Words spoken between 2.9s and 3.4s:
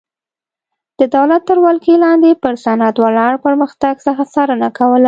ولاړ